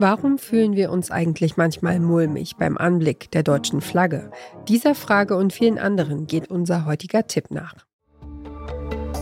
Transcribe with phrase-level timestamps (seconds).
[0.00, 4.30] Warum fühlen wir uns eigentlich manchmal mulmig beim Anblick der deutschen Flagge?
[4.68, 7.74] Dieser Frage und vielen anderen geht unser heutiger Tipp nach.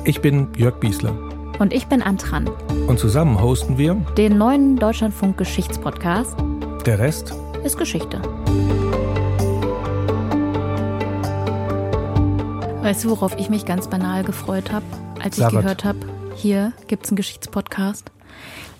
[0.05, 1.17] Ich bin Jörg Biesler.
[1.59, 2.51] Und ich bin Antran.
[2.89, 6.37] Und zusammen hosten wir den neuen Deutschlandfunk Geschichtspodcast.
[6.85, 7.35] Der Rest
[7.65, 8.21] ist Geschichte.
[12.83, 14.85] Weißt du, worauf ich mich ganz banal gefreut habe,
[15.25, 16.01] als ich gehört habe,
[16.35, 18.13] hier gibt es einen Geschichtspodcast?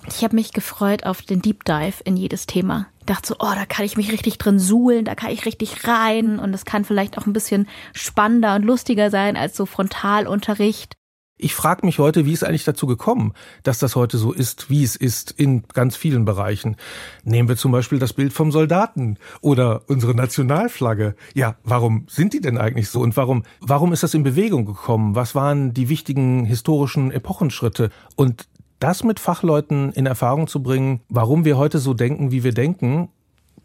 [0.09, 2.87] Ich habe mich gefreut auf den Deep Dive in jedes Thema.
[3.07, 6.39] Dachte so, oh, da kann ich mich richtig drin suhlen, da kann ich richtig rein
[6.39, 10.95] und es kann vielleicht auch ein bisschen spannender und lustiger sein als so Frontalunterricht.
[11.39, 14.83] Ich frage mich heute, wie ist eigentlich dazu gekommen, dass das heute so ist, wie
[14.83, 16.77] es ist in ganz vielen Bereichen.
[17.25, 21.15] Nehmen wir zum Beispiel das Bild vom Soldaten oder unsere Nationalflagge.
[21.35, 25.15] Ja, warum sind die denn eigentlich so und warum, warum ist das in Bewegung gekommen?
[25.15, 27.91] Was waren die wichtigen historischen Epochenschritte?
[28.15, 28.47] Und
[28.79, 33.09] das mit Fachleuten in Erfahrung zu bringen, warum wir heute so denken, wie wir denken,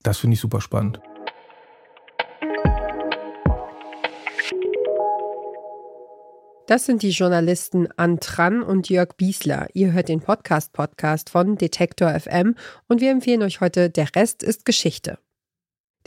[0.04, 1.00] das finde ich super spannend.
[6.68, 9.68] Das sind die Journalisten Antran und Jörg Biesler.
[9.74, 12.56] Ihr hört den Podcast-Podcast von Detektor FM
[12.88, 15.18] und wir empfehlen euch heute Der Rest ist Geschichte.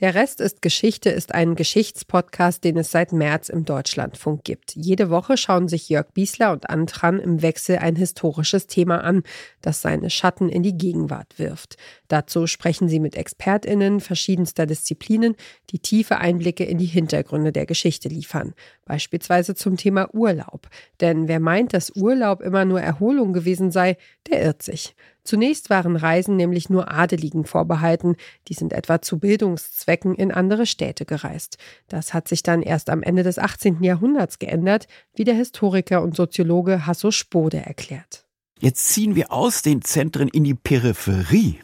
[0.00, 4.74] Der Rest ist Geschichte ist ein Geschichtspodcast, den es seit März im Deutschlandfunk gibt.
[4.74, 9.22] Jede Woche schauen sich Jörg Biesler und Antran im Wechsel ein historisches Thema an,
[9.62, 11.76] das seine Schatten in die Gegenwart wirft.
[12.08, 15.36] Dazu sprechen sie mit ExpertInnen verschiedenster Disziplinen,
[15.70, 18.54] die tiefe Einblicke in die Hintergründe der Geschichte liefern.
[18.86, 20.68] Beispielsweise zum Thema Urlaub.
[21.00, 23.96] Denn wer meint, dass Urlaub immer nur Erholung gewesen sei,
[24.28, 24.96] der irrt sich.
[25.24, 28.16] Zunächst waren Reisen nämlich nur Adeligen vorbehalten,
[28.48, 31.56] die sind etwa zu Bildungszwecken in andere Städte gereist.
[31.88, 33.82] Das hat sich dann erst am Ende des 18.
[33.82, 38.26] Jahrhunderts geändert, wie der Historiker und Soziologe Hasso Spode erklärt.
[38.60, 41.58] Jetzt ziehen wir aus den Zentren in die Peripherie,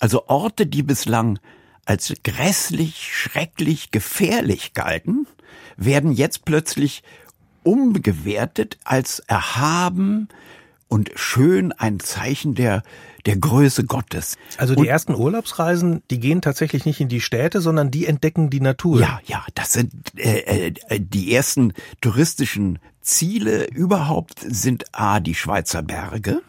[0.00, 1.38] also Orte, die bislang
[1.84, 5.26] als grässlich, schrecklich, gefährlich galten,
[5.76, 7.02] werden jetzt plötzlich
[7.64, 10.28] umgewertet als erhaben,
[10.88, 12.82] und schön ein Zeichen der
[13.26, 14.36] der Größe Gottes.
[14.56, 18.48] Also die und, ersten Urlaubsreisen, die gehen tatsächlich nicht in die Städte, sondern die entdecken
[18.48, 19.00] die Natur.
[19.00, 25.82] Ja, ja, das sind äh, äh, die ersten touristischen Ziele überhaupt sind a die Schweizer
[25.82, 26.40] Berge.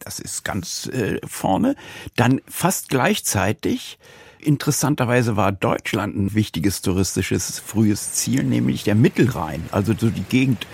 [0.00, 1.76] Das ist ganz äh, vorne.
[2.16, 3.98] Dann fast gleichzeitig
[4.44, 10.66] Interessanterweise war Deutschland ein wichtiges touristisches frühes Ziel, nämlich der Mittelrhein, also so die Gegend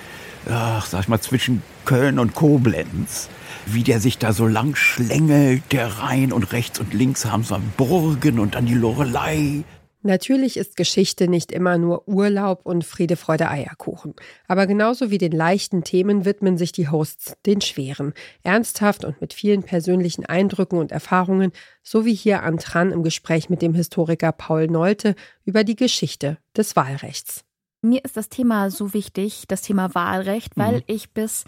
[0.49, 3.29] ach, sag ich mal, zwischen Köln und Koblenz,
[3.67, 7.57] wie der sich da so lang schlängelt, der Rhein und rechts und links haben so
[7.77, 9.65] Burgen und dann die Lorelei.
[10.03, 14.15] Natürlich ist Geschichte nicht immer nur Urlaub und Friede, Freude, Eierkuchen.
[14.49, 18.15] Aber genauso wie den leichten Themen widmen sich die Hosts den schweren.
[18.43, 21.53] Ernsthaft und mit vielen persönlichen Eindrücken und Erfahrungen,
[21.83, 25.15] so wie hier an Tran im Gespräch mit dem Historiker Paul Nolte
[25.45, 27.45] über die Geschichte des Wahlrechts.
[27.83, 30.83] Mir ist das Thema so wichtig, das Thema Wahlrecht, weil mhm.
[30.87, 31.45] ich bis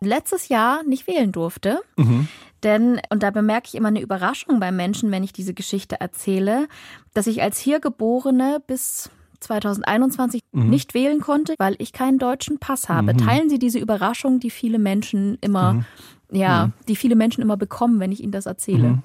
[0.00, 1.80] letztes Jahr nicht wählen durfte.
[1.96, 2.28] Mhm.
[2.62, 6.68] Denn, und da bemerke ich immer eine Überraschung bei Menschen, wenn ich diese Geschichte erzähle,
[7.14, 9.10] dass ich als hier Geborene bis
[9.40, 10.70] 2021 mhm.
[10.70, 13.12] nicht wählen konnte, weil ich keinen deutschen Pass habe.
[13.12, 13.18] Mhm.
[13.18, 15.84] Teilen Sie diese Überraschung, die viele Menschen immer, mhm.
[16.32, 16.72] ja, mhm.
[16.88, 19.02] die viele Menschen immer bekommen, wenn ich ihnen das erzähle?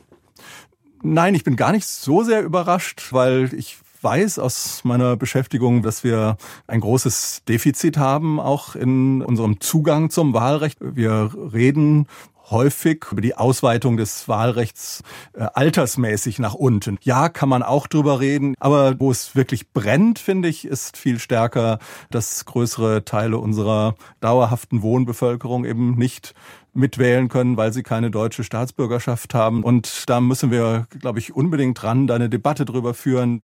[1.03, 6.03] Nein, ich bin gar nicht so sehr überrascht, weil ich weiß aus meiner Beschäftigung, dass
[6.03, 10.77] wir ein großes Defizit haben, auch in unserem Zugang zum Wahlrecht.
[10.81, 12.07] Wir reden
[12.51, 15.03] häufig über die Ausweitung des Wahlrechts
[15.33, 16.97] äh, altersmäßig nach unten.
[17.01, 21.17] Ja, kann man auch drüber reden, aber wo es wirklich brennt, finde ich, ist viel
[21.17, 21.79] stärker,
[22.09, 26.33] dass größere Teile unserer dauerhaften Wohnbevölkerung eben nicht
[26.73, 29.63] mitwählen können, weil sie keine deutsche Staatsbürgerschaft haben.
[29.63, 33.41] Und da müssen wir, glaube ich, unbedingt dran, da eine Debatte drüber führen.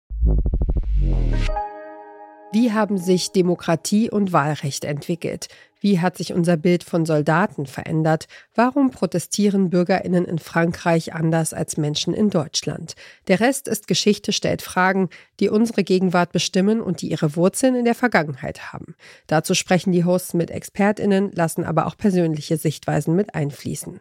[2.52, 5.46] Wie haben sich Demokratie und Wahlrecht entwickelt?
[5.80, 8.26] Wie hat sich unser Bild von Soldaten verändert?
[8.54, 12.96] Warum protestieren Bürgerinnen in Frankreich anders als Menschen in Deutschland?
[13.28, 17.84] Der Rest ist Geschichte stellt Fragen, die unsere Gegenwart bestimmen und die ihre Wurzeln in
[17.84, 18.96] der Vergangenheit haben.
[19.28, 24.00] Dazu sprechen die Hosts mit Expertinnen, lassen aber auch persönliche Sichtweisen mit einfließen.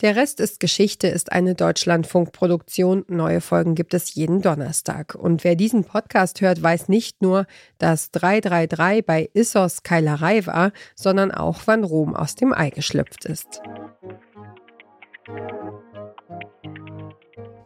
[0.00, 3.04] Der Rest ist Geschichte ist eine Deutschlandfunkproduktion.
[3.08, 5.16] Neue Folgen gibt es jeden Donnerstag.
[5.16, 7.46] Und wer diesen Podcast hört, weiß nicht nur,
[7.78, 13.60] dass 333 bei Issos Keilerei war, sondern auch, wann Rom aus dem Ei geschlüpft ist.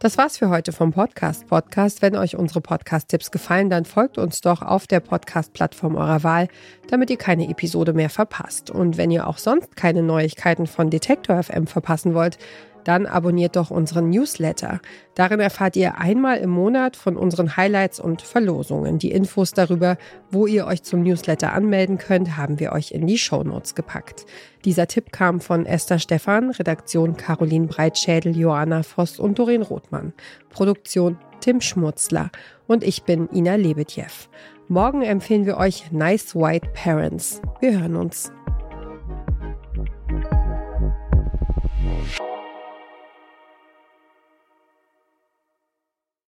[0.03, 2.01] Das war's für heute vom Podcast Podcast.
[2.01, 6.49] Wenn euch unsere Podcast-Tipps gefallen, dann folgt uns doch auf der Podcast-Plattform eurer Wahl,
[6.89, 8.69] damit ihr keine Episode mehr verpasst.
[8.69, 12.37] Und wenn ihr auch sonst keine Neuigkeiten von Detektor FM verpassen wollt,
[12.83, 14.79] Dann abonniert doch unseren Newsletter.
[15.15, 18.99] Darin erfahrt ihr einmal im Monat von unseren Highlights und Verlosungen.
[18.99, 19.97] Die Infos darüber,
[20.31, 24.25] wo ihr euch zum Newsletter anmelden könnt, haben wir euch in die Shownotes gepackt.
[24.65, 30.13] Dieser Tipp kam von Esther Stephan, Redaktion Caroline Breitschädel, Joanna Voss und Doreen Rothmann.
[30.49, 32.31] Produktion Tim Schmutzler.
[32.67, 34.29] Und ich bin Ina Lebetjew.
[34.69, 37.41] Morgen empfehlen wir euch Nice White Parents.
[37.59, 38.31] Wir hören uns.